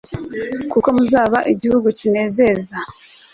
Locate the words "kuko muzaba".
0.71-1.39